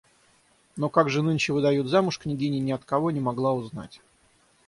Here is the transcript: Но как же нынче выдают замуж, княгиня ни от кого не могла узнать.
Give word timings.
Но 0.77 0.89
как 0.89 1.11
же 1.11 1.21
нынче 1.21 1.53
выдают 1.53 1.85
замуж, 1.85 2.17
княгиня 2.17 2.59
ни 2.59 2.71
от 2.71 2.83
кого 2.85 3.11
не 3.11 3.19
могла 3.19 3.53
узнать. 3.53 4.01